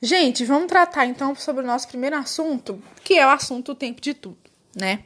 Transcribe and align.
Gente, 0.00 0.44
vamos 0.44 0.68
tratar 0.68 1.06
então 1.06 1.34
sobre 1.34 1.64
o 1.64 1.66
nosso 1.66 1.88
primeiro 1.88 2.16
assunto, 2.16 2.80
que 3.02 3.14
é 3.14 3.26
o 3.26 3.30
assunto 3.30 3.72
o 3.72 3.74
tempo 3.74 4.00
de 4.00 4.14
tudo, 4.14 4.38
né? 4.74 5.04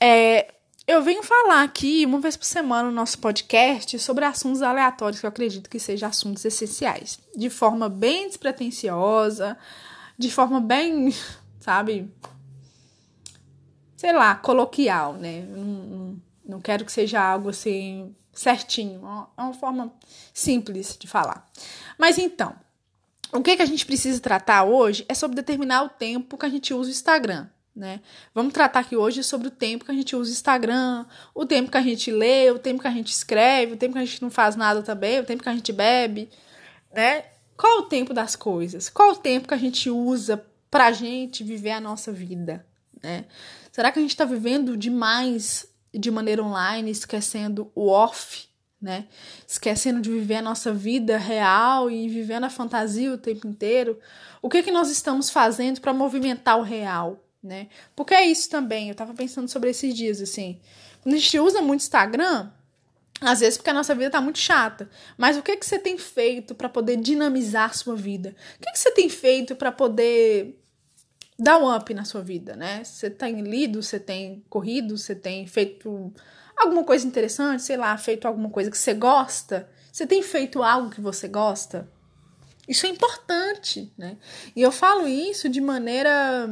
É, 0.00 0.52
eu 0.84 1.00
venho 1.00 1.22
falar 1.22 1.62
aqui 1.62 2.04
uma 2.04 2.18
vez 2.18 2.36
por 2.36 2.44
semana 2.44 2.88
no 2.88 2.94
nosso 2.94 3.18
podcast 3.20 3.96
sobre 4.00 4.24
assuntos 4.24 4.62
aleatórios 4.62 5.20
que 5.20 5.26
eu 5.26 5.28
acredito 5.28 5.70
que 5.70 5.78
sejam 5.78 6.08
assuntos 6.08 6.44
essenciais, 6.44 7.20
de 7.36 7.48
forma 7.48 7.88
bem 7.88 8.26
despretensiosa, 8.26 9.56
de 10.18 10.30
forma 10.30 10.60
bem, 10.60 11.14
sabe, 11.60 12.12
sei 13.96 14.12
lá, 14.12 14.34
coloquial, 14.34 15.12
né? 15.12 15.42
Não, 15.42 15.64
não, 15.64 16.22
não 16.44 16.60
quero 16.60 16.84
que 16.84 16.90
seja 16.90 17.22
algo 17.22 17.48
assim 17.48 18.12
certinho, 18.32 19.00
é 19.38 19.40
uma 19.40 19.54
forma 19.54 19.92
simples 20.32 20.96
de 20.98 21.06
falar. 21.06 21.48
Mas 21.96 22.18
então, 22.18 22.56
o 23.34 23.42
que, 23.42 23.56
que 23.56 23.62
a 23.62 23.66
gente 23.66 23.84
precisa 23.84 24.20
tratar 24.20 24.64
hoje 24.64 25.04
é 25.08 25.14
sobre 25.14 25.36
determinar 25.36 25.82
o 25.82 25.88
tempo 25.88 26.38
que 26.38 26.46
a 26.46 26.48
gente 26.48 26.72
usa 26.72 26.88
o 26.88 26.92
Instagram. 26.92 27.48
Né? 27.74 28.00
Vamos 28.32 28.52
tratar 28.52 28.80
aqui 28.80 28.96
hoje 28.96 29.24
sobre 29.24 29.48
o 29.48 29.50
tempo 29.50 29.84
que 29.84 29.90
a 29.90 29.94
gente 29.94 30.14
usa 30.14 30.30
o 30.30 30.32
Instagram, 30.32 31.04
o 31.34 31.44
tempo 31.44 31.72
que 31.72 31.76
a 31.76 31.82
gente 31.82 32.12
lê, 32.12 32.48
o 32.52 32.58
tempo 32.58 32.80
que 32.80 32.86
a 32.86 32.92
gente 32.92 33.08
escreve, 33.08 33.72
o 33.72 33.76
tempo 33.76 33.94
que 33.94 33.98
a 33.98 34.04
gente 34.04 34.22
não 34.22 34.30
faz 34.30 34.54
nada 34.54 34.80
também, 34.80 35.18
o 35.18 35.24
tempo 35.24 35.42
que 35.42 35.48
a 35.48 35.54
gente 35.54 35.72
bebe, 35.72 36.30
né? 36.94 37.24
Qual 37.56 37.80
o 37.80 37.82
tempo 37.82 38.14
das 38.14 38.36
coisas? 38.36 38.88
Qual 38.88 39.10
o 39.10 39.16
tempo 39.16 39.48
que 39.48 39.54
a 39.54 39.58
gente 39.58 39.90
usa 39.90 40.44
pra 40.70 40.92
gente 40.92 41.42
viver 41.42 41.72
a 41.72 41.80
nossa 41.80 42.12
vida, 42.12 42.64
né? 43.02 43.24
Será 43.72 43.90
que 43.90 43.98
a 43.98 44.02
gente 44.02 44.12
está 44.12 44.24
vivendo 44.24 44.76
demais 44.76 45.66
de 45.92 46.12
maneira 46.12 46.44
online, 46.44 46.92
esquecendo 46.92 47.72
o 47.74 47.88
off, 47.88 48.48
né? 48.84 49.06
Esquecendo 49.48 49.98
de 50.02 50.10
viver 50.10 50.36
a 50.36 50.42
nossa 50.42 50.70
vida 50.70 51.16
real 51.16 51.90
e 51.90 52.06
vivendo 52.06 52.44
a 52.44 52.50
fantasia 52.50 53.10
o 53.10 53.16
tempo 53.16 53.48
inteiro. 53.48 53.98
O 54.42 54.50
que 54.50 54.62
que 54.62 54.70
nós 54.70 54.90
estamos 54.90 55.30
fazendo 55.30 55.80
para 55.80 55.94
movimentar 55.94 56.58
o 56.58 56.62
real, 56.62 57.18
né? 57.42 57.68
Porque 57.96 58.12
é 58.12 58.26
isso 58.26 58.50
também. 58.50 58.90
Eu 58.90 58.94
tava 58.94 59.14
pensando 59.14 59.48
sobre 59.48 59.70
esses 59.70 59.94
dias 59.94 60.20
assim. 60.20 60.60
Quando 61.02 61.14
a 61.14 61.18
gente 61.18 61.38
usa 61.40 61.62
muito 61.62 61.80
Instagram, 61.80 62.50
às 63.22 63.40
vezes 63.40 63.56
porque 63.56 63.70
a 63.70 63.74
nossa 63.74 63.94
vida 63.94 64.10
tá 64.10 64.20
muito 64.20 64.38
chata. 64.38 64.90
Mas 65.16 65.38
o 65.38 65.42
que 65.42 65.56
que 65.56 65.64
você 65.64 65.78
tem 65.78 65.96
feito 65.96 66.54
para 66.54 66.68
poder 66.68 66.98
dinamizar 66.98 67.70
a 67.70 67.72
sua 67.72 67.96
vida? 67.96 68.36
O 68.56 68.66
que 68.66 68.70
que 68.70 68.78
você 68.78 68.90
tem 68.90 69.08
feito 69.08 69.56
para 69.56 69.72
poder 69.72 70.60
dar 71.38 71.58
um 71.58 71.74
up 71.74 71.92
na 71.92 72.04
sua 72.04 72.22
vida, 72.22 72.54
né? 72.54 72.82
Você 72.84 73.10
tem 73.10 73.40
lido, 73.40 73.82
você 73.82 73.98
tem 73.98 74.44
corrido, 74.48 74.96
você 74.96 75.14
tem 75.14 75.46
feito 75.46 76.12
alguma 76.56 76.84
coisa 76.84 77.06
interessante, 77.06 77.62
sei 77.62 77.76
lá, 77.76 77.96
feito 77.96 78.26
alguma 78.26 78.50
coisa 78.50 78.70
que 78.70 78.78
você 78.78 78.94
gosta, 78.94 79.68
você 79.92 80.06
tem 80.06 80.22
feito 80.22 80.62
algo 80.62 80.90
que 80.90 81.00
você 81.00 81.26
gosta, 81.26 81.88
isso 82.68 82.86
é 82.86 82.88
importante, 82.88 83.92
né? 83.98 84.16
E 84.54 84.62
eu 84.62 84.72
falo 84.72 85.06
isso 85.06 85.48
de 85.48 85.60
maneira 85.60 86.48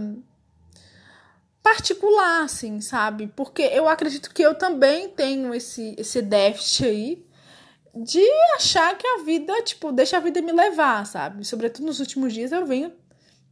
particular, 1.63 2.45
assim, 2.45 2.81
sabe? 2.81 3.29
Porque 3.35 3.63
eu 3.63 3.89
acredito 3.89 4.33
que 4.35 4.43
eu 4.43 4.55
também 4.55 5.09
tenho 5.09 5.55
esse, 5.55 5.95
esse 5.97 6.21
déficit 6.21 6.85
aí 6.85 7.27
de 7.95 8.23
achar 8.57 8.97
que 8.97 9.07
a 9.07 9.23
vida, 9.23 9.63
tipo, 9.63 9.93
deixa 9.93 10.17
a 10.17 10.21
vida 10.21 10.43
me 10.43 10.53
levar, 10.53 11.07
sabe? 11.07 11.45
Sobretudo 11.45 11.87
nos 11.87 12.01
últimos 12.01 12.33
dias 12.33 12.53
eu 12.53 12.67
venho 12.67 12.93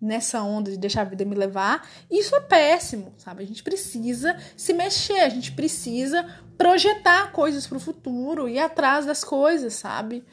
nessa 0.00 0.42
onda 0.42 0.70
de 0.70 0.78
deixar 0.78 1.02
a 1.02 1.04
vida 1.04 1.24
me 1.24 1.34
levar, 1.34 1.86
isso 2.10 2.34
é 2.34 2.40
péssimo, 2.40 3.12
sabe? 3.18 3.42
A 3.42 3.46
gente 3.46 3.62
precisa 3.62 4.36
se 4.56 4.72
mexer, 4.72 5.20
a 5.20 5.28
gente 5.28 5.52
precisa 5.52 6.26
projetar 6.56 7.32
coisas 7.32 7.66
para 7.66 7.76
o 7.76 7.80
futuro, 7.80 8.48
ir 8.48 8.58
atrás 8.58 9.04
das 9.04 9.22
coisas, 9.22 9.74
sabe? 9.74 10.24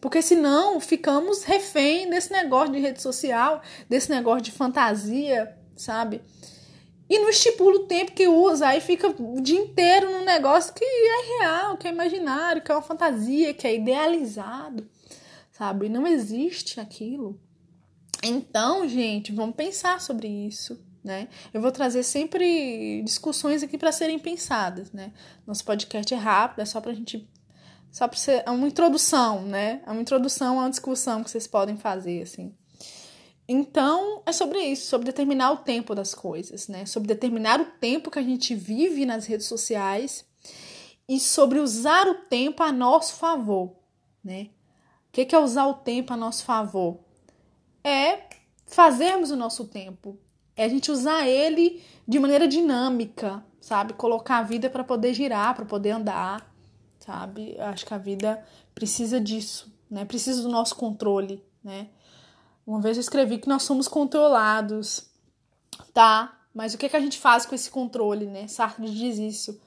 Porque 0.00 0.22
senão 0.22 0.80
ficamos 0.80 1.44
refém 1.44 2.08
desse 2.08 2.32
negócio 2.32 2.72
de 2.72 2.80
rede 2.80 3.02
social, 3.02 3.60
desse 3.88 4.10
negócio 4.10 4.42
de 4.42 4.52
fantasia, 4.52 5.54
sabe? 5.76 6.22
E 7.08 7.18
não 7.18 7.28
estipula 7.28 7.80
o 7.80 7.86
tempo 7.86 8.12
que 8.12 8.28
usa, 8.28 8.68
aí 8.68 8.80
fica 8.80 9.08
o 9.08 9.40
dia 9.40 9.58
inteiro 9.58 10.10
num 10.10 10.24
negócio 10.24 10.72
que 10.72 10.84
é 10.84 11.38
real, 11.40 11.76
que 11.76 11.88
é 11.88 11.90
imaginário, 11.90 12.62
que 12.62 12.70
é 12.70 12.74
uma 12.74 12.80
fantasia, 12.80 13.52
que 13.52 13.66
é 13.66 13.74
idealizado, 13.74 14.88
sabe? 15.50 15.88
Não 15.88 16.06
existe 16.06 16.78
aquilo. 16.78 17.38
Então, 18.22 18.86
gente, 18.86 19.32
vamos 19.32 19.56
pensar 19.56 20.00
sobre 20.00 20.28
isso, 20.28 20.78
né? 21.02 21.28
Eu 21.54 21.60
vou 21.60 21.72
trazer 21.72 22.02
sempre 22.02 23.02
discussões 23.02 23.62
aqui 23.62 23.78
para 23.78 23.92
serem 23.92 24.18
pensadas, 24.18 24.92
né? 24.92 25.12
Nosso 25.46 25.64
podcast 25.64 26.12
é 26.12 26.16
rápido, 26.16 26.60
é 26.60 26.64
só 26.64 26.80
pra 26.80 26.92
gente 26.92 27.28
só 27.90 28.06
para 28.06 28.18
ser 28.18 28.44
é 28.46 28.50
uma 28.50 28.68
introdução, 28.68 29.42
né? 29.42 29.82
É 29.86 29.90
uma 29.90 30.00
introdução 30.00 30.58
a 30.58 30.62
uma 30.62 30.70
discussão 30.70 31.24
que 31.24 31.30
vocês 31.30 31.46
podem 31.46 31.76
fazer 31.76 32.22
assim. 32.22 32.54
Então, 33.48 34.22
é 34.24 34.32
sobre 34.32 34.60
isso, 34.60 34.86
sobre 34.86 35.06
determinar 35.06 35.50
o 35.50 35.56
tempo 35.56 35.92
das 35.92 36.14
coisas, 36.14 36.68
né? 36.68 36.86
Sobre 36.86 37.08
determinar 37.08 37.60
o 37.60 37.64
tempo 37.64 38.10
que 38.10 38.18
a 38.18 38.22
gente 38.22 38.54
vive 38.54 39.04
nas 39.04 39.26
redes 39.26 39.46
sociais 39.46 40.24
e 41.08 41.18
sobre 41.18 41.58
usar 41.58 42.06
o 42.06 42.14
tempo 42.14 42.62
a 42.62 42.70
nosso 42.70 43.14
favor, 43.14 43.74
né? 44.22 44.50
O 45.08 45.12
que 45.12 45.34
é 45.34 45.38
usar 45.38 45.66
o 45.66 45.74
tempo 45.74 46.12
a 46.12 46.16
nosso 46.16 46.44
favor? 46.44 47.09
É 47.84 48.28
fazermos 48.66 49.30
o 49.30 49.36
nosso 49.36 49.66
tempo, 49.66 50.18
é 50.56 50.64
a 50.64 50.68
gente 50.68 50.90
usar 50.90 51.26
ele 51.26 51.82
de 52.06 52.18
maneira 52.18 52.46
dinâmica, 52.46 53.44
sabe? 53.60 53.92
Colocar 53.94 54.38
a 54.38 54.42
vida 54.42 54.68
para 54.68 54.84
poder 54.84 55.14
girar, 55.14 55.54
para 55.54 55.64
poder 55.64 55.90
andar, 55.90 56.52
sabe? 56.98 57.58
Acho 57.60 57.86
que 57.86 57.94
a 57.94 57.98
vida 57.98 58.44
precisa 58.74 59.20
disso, 59.20 59.72
né? 59.90 60.04
Precisa 60.04 60.42
do 60.42 60.48
nosso 60.48 60.76
controle, 60.76 61.44
né? 61.62 61.88
Uma 62.66 62.80
vez 62.80 62.96
eu 62.96 63.00
escrevi 63.00 63.38
que 63.38 63.48
nós 63.48 63.62
somos 63.62 63.88
controlados, 63.88 65.10
tá? 65.92 66.38
Mas 66.54 66.74
o 66.74 66.78
que, 66.78 66.86
é 66.86 66.88
que 66.88 66.96
a 66.96 67.00
gente 67.00 67.18
faz 67.18 67.46
com 67.46 67.54
esse 67.54 67.70
controle, 67.70 68.26
né? 68.26 68.46
Sartre 68.46 68.90
diz 68.90 69.18
isso. 69.18 69.60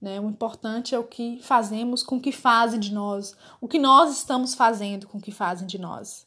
Né? 0.00 0.18
O 0.18 0.28
importante 0.30 0.94
é 0.94 0.98
o 0.98 1.04
que 1.04 1.38
fazemos 1.42 2.02
com 2.02 2.16
o 2.16 2.20
que 2.20 2.32
fazem 2.32 2.80
de 2.80 2.92
nós, 2.92 3.36
o 3.60 3.68
que 3.68 3.78
nós 3.78 4.16
estamos 4.16 4.54
fazendo 4.54 5.06
com 5.06 5.18
o 5.18 5.20
que 5.20 5.30
fazem 5.30 5.66
de 5.66 5.78
nós. 5.78 6.26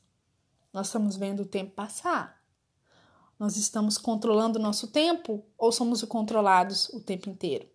Nós 0.74 0.88
estamos 0.88 1.16
vendo 1.16 1.42
o 1.42 1.46
tempo 1.46 1.72
passar. 1.76 2.42
Nós 3.38 3.58
estamos 3.58 3.98
controlando 3.98 4.58
o 4.58 4.62
nosso 4.62 4.88
tempo 4.88 5.46
ou 5.56 5.72
somos 5.72 6.04
controlados 6.04 6.90
o 6.90 7.00
tempo 7.00 7.30
inteiro, 7.30 7.68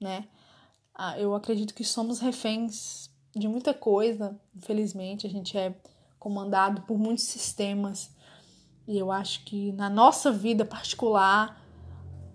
né? 0.00 0.26
Ah, 0.94 1.18
eu 1.18 1.34
acredito 1.34 1.74
que 1.74 1.84
somos 1.84 2.18
reféns 2.18 3.10
de 3.34 3.46
muita 3.46 3.74
coisa. 3.74 4.40
Infelizmente, 4.54 5.26
a 5.26 5.30
gente 5.30 5.58
é 5.58 5.78
comandado 6.18 6.82
por 6.82 6.98
muitos 6.98 7.24
sistemas. 7.24 8.10
E 8.88 8.96
eu 8.96 9.12
acho 9.12 9.44
que 9.44 9.72
na 9.72 9.90
nossa 9.90 10.32
vida 10.32 10.64
particular 10.64 11.62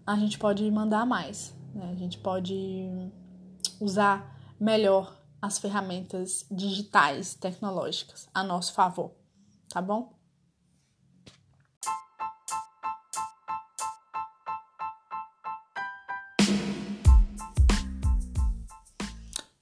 a 0.05 0.15
gente 0.17 0.37
pode 0.37 0.69
mandar 0.69 1.05
mais. 1.05 1.55
Né? 1.73 1.89
A 1.91 1.95
gente 1.95 2.19
pode 2.19 2.87
usar 3.79 4.37
melhor 4.59 5.17
as 5.41 5.57
ferramentas 5.57 6.45
digitais, 6.51 7.33
tecnológicas 7.33 8.29
a 8.31 8.43
nosso 8.43 8.73
favor 8.73 9.20
tá 9.71 9.81
bom? 9.81 10.13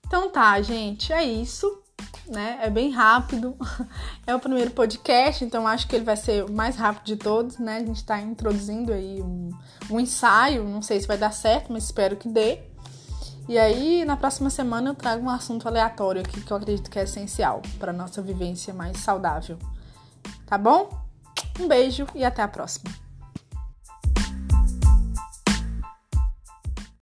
Então 0.08 0.32
tá, 0.32 0.60
gente, 0.62 1.14
é 1.14 1.24
isso, 1.24 1.84
né? 2.28 2.58
É 2.62 2.70
bem 2.70 2.92
rápido. 2.92 3.56
É 4.28 4.36
o 4.36 4.40
primeiro 4.40 4.70
podcast, 4.70 5.44
então 5.44 5.66
acho 5.66 5.88
que 5.88 5.96
ele 5.96 6.06
vai 6.06 6.16
ser 6.16 6.46
o 6.46 6.52
mais 6.52 6.76
rápido 6.76 7.04
de 7.04 7.16
todos, 7.16 7.58
né? 7.58 7.78
A 7.78 7.80
gente 7.80 8.06
tá 8.06 8.22
introduzindo 8.22 8.94
aí 8.94 9.20
um, 9.24 9.50
um 9.90 10.00
ensaio, 10.00 10.64
não 10.64 10.84
sei 10.84 11.02
se 11.02 11.08
vai 11.08 11.18
dar 11.18 11.32
certo, 11.32 11.74
mas 11.74 11.86
espero 11.86 12.16
que 12.16 12.30
dê. 12.30 12.60
E 13.48 13.58
aí, 13.58 14.06
na 14.06 14.16
próxima 14.16 14.52
semana 14.52 14.92
eu 14.92 14.94
trago 14.94 15.26
um 15.26 15.32
assunto 15.32 15.68
aleatório 15.68 16.22
aqui 16.22 16.42
que 16.42 16.52
eu 16.52 16.58
acredito 16.58 16.92
que 16.92 17.00
é 17.00 17.04
essencial 17.06 17.64
para 17.80 17.92
nossa 17.92 18.22
vivência 18.22 18.72
mais 18.72 18.98
saudável. 18.98 19.58
Tá 20.50 20.58
bom? 20.58 20.90
Um 21.60 21.68
beijo 21.68 22.08
e 22.16 22.26
até 22.26 22.42
a 22.42 22.48
próxima. 22.48 22.90